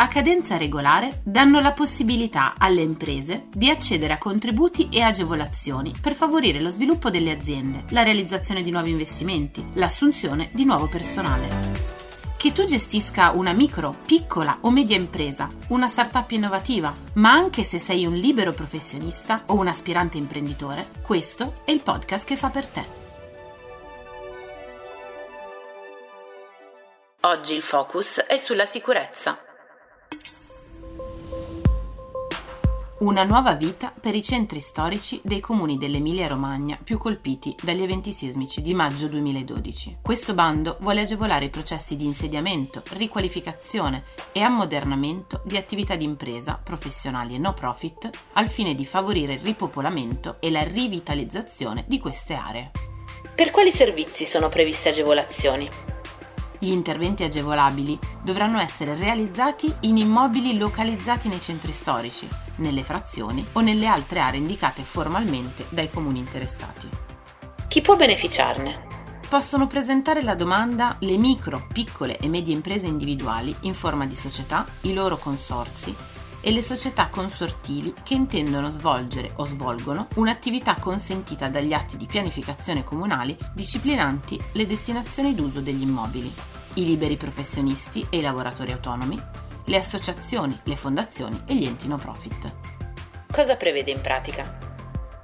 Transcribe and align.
a 0.00 0.08
cadenza 0.08 0.56
regolare, 0.56 1.20
danno 1.24 1.60
la 1.60 1.72
possibilità 1.72 2.54
alle 2.56 2.80
imprese 2.80 3.48
di 3.50 3.68
accedere 3.68 4.14
a 4.14 4.18
contributi 4.18 4.88
e 4.90 5.02
agevolazioni 5.02 5.92
per 6.00 6.14
favorire 6.14 6.58
lo 6.58 6.70
sviluppo 6.70 7.10
delle 7.10 7.30
aziende, 7.30 7.84
la 7.90 8.02
realizzazione 8.02 8.62
di 8.62 8.70
nuovi 8.70 8.88
investimenti, 8.88 9.62
l'assunzione 9.74 10.48
di 10.54 10.64
nuovo 10.64 10.86
personale. 10.86 11.48
Che 12.34 12.52
tu 12.52 12.64
gestisca 12.64 13.32
una 13.32 13.52
micro, 13.52 13.94
piccola 14.06 14.56
o 14.62 14.70
media 14.70 14.96
impresa, 14.96 15.48
una 15.68 15.86
startup 15.86 16.30
innovativa, 16.30 16.94
ma 17.14 17.32
anche 17.32 17.62
se 17.62 17.78
sei 17.78 18.06
un 18.06 18.14
libero 18.14 18.54
professionista 18.54 19.42
o 19.48 19.54
un 19.56 19.68
aspirante 19.68 20.16
imprenditore, 20.16 20.86
questo 21.02 21.60
è 21.66 21.72
il 21.72 21.82
podcast 21.82 22.24
che 22.24 22.36
fa 22.36 22.48
per 22.48 22.66
te. 22.66 22.98
Oggi 27.20 27.52
il 27.52 27.60
focus 27.60 28.20
è 28.20 28.38
sulla 28.38 28.64
sicurezza. 28.64 29.44
Una 33.00 33.24
nuova 33.24 33.54
vita 33.54 33.94
per 33.98 34.14
i 34.14 34.22
centri 34.22 34.60
storici 34.60 35.22
dei 35.24 35.40
comuni 35.40 35.78
dell'Emilia-Romagna 35.78 36.78
più 36.84 36.98
colpiti 36.98 37.56
dagli 37.62 37.80
eventi 37.80 38.12
sismici 38.12 38.60
di 38.60 38.74
maggio 38.74 39.08
2012. 39.08 40.00
Questo 40.02 40.34
bando 40.34 40.76
vuole 40.80 41.00
agevolare 41.00 41.46
i 41.46 41.48
processi 41.48 41.96
di 41.96 42.04
insediamento, 42.04 42.82
riqualificazione 42.90 44.02
e 44.32 44.42
ammodernamento 44.42 45.40
di 45.46 45.56
attività 45.56 45.96
di 45.96 46.04
impresa, 46.04 46.60
professionali 46.62 47.36
e 47.36 47.38
no 47.38 47.54
profit, 47.54 48.10
al 48.34 48.48
fine 48.48 48.74
di 48.74 48.84
favorire 48.84 49.32
il 49.32 49.40
ripopolamento 49.40 50.36
e 50.38 50.50
la 50.50 50.62
rivitalizzazione 50.62 51.84
di 51.88 51.98
queste 51.98 52.34
aree. 52.34 52.70
Per 53.34 53.50
quali 53.50 53.72
servizi 53.72 54.26
sono 54.26 54.50
previste 54.50 54.90
agevolazioni? 54.90 55.89
Gli 56.62 56.72
interventi 56.72 57.22
agevolabili 57.22 57.98
dovranno 58.22 58.60
essere 58.60 58.94
realizzati 58.94 59.72
in 59.80 59.96
immobili 59.96 60.58
localizzati 60.58 61.26
nei 61.26 61.40
centri 61.40 61.72
storici, 61.72 62.28
nelle 62.56 62.84
frazioni 62.84 63.42
o 63.52 63.60
nelle 63.60 63.86
altre 63.86 64.20
aree 64.20 64.40
indicate 64.40 64.82
formalmente 64.82 65.64
dai 65.70 65.88
comuni 65.88 66.18
interessati. 66.18 66.86
Chi 67.66 67.80
può 67.80 67.96
beneficiarne? 67.96 68.88
Possono 69.26 69.66
presentare 69.66 70.22
la 70.22 70.34
domanda 70.34 70.96
le 70.98 71.16
micro, 71.16 71.66
piccole 71.72 72.18
e 72.18 72.28
medie 72.28 72.52
imprese 72.52 72.86
individuali 72.86 73.56
in 73.60 73.72
forma 73.72 74.04
di 74.04 74.14
società, 74.14 74.66
i 74.82 74.92
loro 74.92 75.16
consorsi 75.16 75.96
e 76.40 76.50
le 76.52 76.62
società 76.62 77.08
consortili 77.08 77.94
che 78.02 78.14
intendono 78.14 78.70
svolgere 78.70 79.32
o 79.36 79.44
svolgono 79.44 80.08
un'attività 80.14 80.76
consentita 80.76 81.48
dagli 81.48 81.72
atti 81.72 81.96
di 81.96 82.06
pianificazione 82.06 82.84
comunali 82.84 83.36
disciplinanti 83.54 84.40
le 84.52 84.66
destinazioni 84.66 85.34
d'uso 85.34 85.60
degli 85.60 85.82
immobili 85.82 86.32
i 86.74 86.84
liberi 86.84 87.16
professionisti 87.16 88.06
e 88.10 88.18
i 88.18 88.20
lavoratori 88.20 88.72
autonomi, 88.72 89.20
le 89.64 89.76
associazioni, 89.76 90.58
le 90.64 90.76
fondazioni 90.76 91.42
e 91.46 91.56
gli 91.56 91.64
enti 91.64 91.88
no 91.88 91.96
profit. 91.96 92.52
Cosa 93.30 93.56
prevede 93.56 93.90
in 93.90 94.00
pratica? 94.00 94.69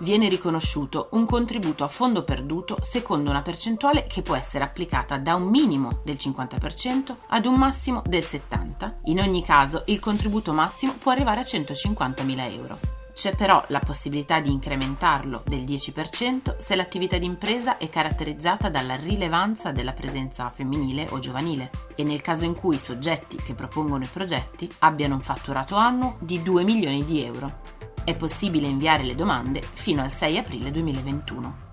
Viene 0.00 0.30
riconosciuto 0.30 1.08
un 1.12 1.26
contributo 1.26 1.84
a 1.84 1.88
fondo 1.88 2.24
perduto 2.24 2.78
secondo 2.80 3.28
una 3.28 3.42
percentuale 3.42 4.06
che 4.06 4.22
può 4.22 4.34
essere 4.34 4.64
applicata 4.64 5.18
da 5.18 5.34
un 5.34 5.48
minimo 5.48 6.00
del 6.04 6.16
50% 6.16 7.14
ad 7.26 7.44
un 7.44 7.54
massimo 7.56 8.02
del 8.06 8.22
70%. 8.22 8.94
In 9.04 9.20
ogni 9.20 9.44
caso 9.44 9.82
il 9.86 9.98
contributo 9.98 10.54
massimo 10.54 10.94
può 10.94 11.12
arrivare 11.12 11.40
a 11.40 11.44
150.000 11.44 12.52
euro. 12.54 12.78
C'è 13.12 13.34
però 13.34 13.62
la 13.68 13.80
possibilità 13.80 14.40
di 14.40 14.50
incrementarlo 14.50 15.42
del 15.44 15.64
10% 15.64 16.56
se 16.56 16.76
l'attività 16.76 17.18
d'impresa 17.18 17.76
è 17.76 17.90
caratterizzata 17.90 18.70
dalla 18.70 18.96
rilevanza 18.96 19.70
della 19.70 19.92
presenza 19.92 20.48
femminile 20.48 21.08
o 21.10 21.18
giovanile 21.18 21.70
e 21.94 22.04
nel 22.04 22.22
caso 22.22 22.46
in 22.46 22.54
cui 22.54 22.76
i 22.76 22.78
soggetti 22.78 23.36
che 23.36 23.52
propongono 23.52 24.04
i 24.04 24.10
progetti 24.10 24.70
abbiano 24.78 25.16
un 25.16 25.20
fatturato 25.20 25.74
annuo 25.74 26.16
di 26.20 26.40
2 26.40 26.64
milioni 26.64 27.04
di 27.04 27.22
euro. 27.22 27.80
È 28.02 28.16
possibile 28.16 28.66
inviare 28.66 29.04
le 29.04 29.14
domande 29.14 29.60
fino 29.60 30.02
al 30.02 30.10
6 30.10 30.38
aprile 30.38 30.70
2021. 30.70 31.69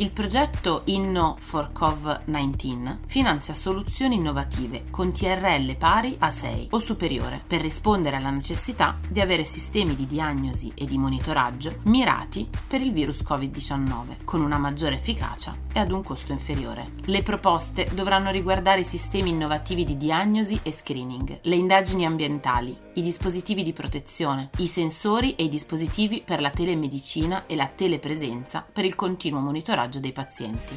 Il 0.00 0.12
progetto 0.12 0.82
Inno 0.84 1.36
for 1.40 1.72
Cov-19 1.72 2.98
finanzia 3.06 3.52
soluzioni 3.52 4.14
innovative 4.14 4.84
con 4.90 5.10
TRL 5.10 5.74
pari 5.74 6.14
a 6.20 6.30
6 6.30 6.68
o 6.70 6.78
superiore 6.78 7.42
per 7.44 7.60
rispondere 7.60 8.14
alla 8.14 8.30
necessità 8.30 8.96
di 9.08 9.20
avere 9.20 9.44
sistemi 9.44 9.96
di 9.96 10.06
diagnosi 10.06 10.70
e 10.76 10.86
di 10.86 10.96
monitoraggio 10.98 11.78
mirati 11.86 12.48
per 12.68 12.80
il 12.80 12.92
virus 12.92 13.22
Covid-19 13.22 14.22
con 14.22 14.40
una 14.40 14.56
maggiore 14.56 14.94
efficacia 14.94 15.56
e 15.72 15.80
ad 15.80 15.90
un 15.90 16.04
costo 16.04 16.30
inferiore. 16.30 16.92
Le 17.06 17.24
proposte 17.24 17.88
dovranno 17.92 18.30
riguardare 18.30 18.82
i 18.82 18.84
sistemi 18.84 19.30
innovativi 19.30 19.84
di 19.84 19.96
diagnosi 19.96 20.60
e 20.62 20.70
screening, 20.70 21.40
le 21.42 21.56
indagini 21.56 22.06
ambientali, 22.06 22.76
i 22.94 23.02
dispositivi 23.02 23.64
di 23.64 23.72
protezione, 23.72 24.50
i 24.58 24.68
sensori 24.68 25.34
e 25.34 25.42
i 25.42 25.48
dispositivi 25.48 26.22
per 26.24 26.40
la 26.40 26.50
telemedicina 26.50 27.46
e 27.46 27.56
la 27.56 27.66
telepresenza 27.66 28.64
per 28.72 28.84
il 28.84 28.94
continuo 28.94 29.40
monitoraggio 29.40 29.86
dei 29.96 30.12
pazienti. 30.12 30.76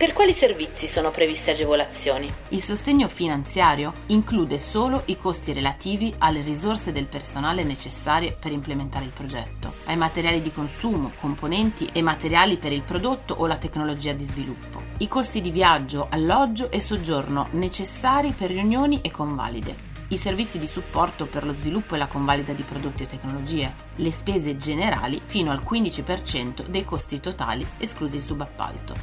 Per 0.00 0.14
quali 0.14 0.32
servizi 0.32 0.86
sono 0.86 1.10
previste 1.10 1.50
agevolazioni? 1.50 2.32
Il 2.48 2.62
sostegno 2.62 3.06
finanziario 3.06 3.92
include 4.06 4.58
solo 4.58 5.02
i 5.06 5.18
costi 5.18 5.52
relativi 5.52 6.14
alle 6.16 6.40
risorse 6.40 6.90
del 6.90 7.04
personale 7.04 7.64
necessarie 7.64 8.32
per 8.32 8.50
implementare 8.50 9.04
il 9.04 9.10
progetto, 9.10 9.74
ai 9.84 9.98
materiali 9.98 10.40
di 10.40 10.52
consumo, 10.52 11.12
componenti 11.20 11.90
e 11.92 12.00
materiali 12.00 12.56
per 12.56 12.72
il 12.72 12.80
prodotto 12.80 13.34
o 13.34 13.46
la 13.46 13.58
tecnologia 13.58 14.14
di 14.14 14.24
sviluppo, 14.24 14.80
i 15.00 15.06
costi 15.06 15.42
di 15.42 15.50
viaggio, 15.50 16.06
alloggio 16.08 16.70
e 16.70 16.80
soggiorno 16.80 17.48
necessari 17.50 18.30
per 18.30 18.52
riunioni 18.52 19.02
e 19.02 19.10
convalide, 19.10 19.89
i 20.10 20.16
servizi 20.16 20.58
di 20.58 20.66
supporto 20.66 21.26
per 21.26 21.44
lo 21.44 21.52
sviluppo 21.52 21.94
e 21.94 21.98
la 21.98 22.06
convalida 22.06 22.52
di 22.52 22.62
prodotti 22.62 23.04
e 23.04 23.06
tecnologie, 23.06 23.72
le 23.96 24.10
spese 24.10 24.56
generali 24.56 25.20
fino 25.24 25.52
al 25.52 25.62
15% 25.62 26.66
dei 26.66 26.84
costi 26.84 27.20
totali 27.20 27.64
esclusi 27.78 28.16
il 28.16 28.22
subappalto. 28.22 28.94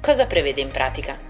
Cosa 0.00 0.26
prevede 0.26 0.60
in 0.60 0.70
pratica? 0.70 1.27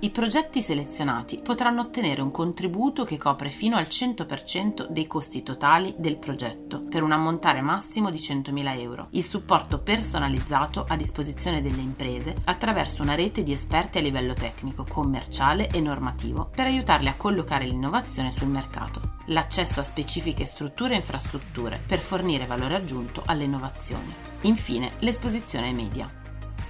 I 0.00 0.10
progetti 0.10 0.62
selezionati 0.62 1.40
potranno 1.42 1.80
ottenere 1.80 2.22
un 2.22 2.30
contributo 2.30 3.02
che 3.02 3.16
copre 3.16 3.50
fino 3.50 3.74
al 3.74 3.86
100% 3.86 4.86
dei 4.86 5.08
costi 5.08 5.42
totali 5.42 5.92
del 5.98 6.18
progetto, 6.18 6.82
per 6.82 7.02
un 7.02 7.10
ammontare 7.10 7.62
massimo 7.62 8.08
di 8.08 8.18
100.000 8.18 8.78
euro, 8.78 9.08
il 9.10 9.24
supporto 9.24 9.80
personalizzato 9.80 10.84
a 10.86 10.94
disposizione 10.94 11.60
delle 11.60 11.80
imprese 11.80 12.36
attraverso 12.44 13.02
una 13.02 13.16
rete 13.16 13.42
di 13.42 13.50
esperti 13.50 13.98
a 13.98 14.00
livello 14.00 14.34
tecnico, 14.34 14.86
commerciale 14.88 15.68
e 15.68 15.80
normativo 15.80 16.48
per 16.54 16.66
aiutarle 16.66 17.08
a 17.08 17.16
collocare 17.16 17.64
l'innovazione 17.64 18.30
sul 18.30 18.46
mercato, 18.46 19.16
l'accesso 19.26 19.80
a 19.80 19.82
specifiche 19.82 20.44
strutture 20.44 20.94
e 20.94 20.98
infrastrutture 20.98 21.82
per 21.84 21.98
fornire 21.98 22.46
valore 22.46 22.76
aggiunto 22.76 23.24
alle 23.26 23.42
innovazioni. 23.42 24.14
Infine, 24.42 24.92
l'esposizione 25.00 25.66
ai 25.66 25.74
media. 25.74 26.08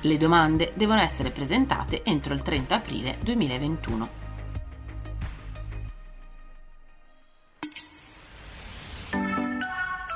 Le 0.03 0.17
domande 0.17 0.73
devono 0.75 1.01
essere 1.01 1.31
presentate 1.31 2.05
entro 2.05 2.33
il 2.33 2.43
30 2.43 2.75
aprile 2.75 3.19
2021. 3.21 4.27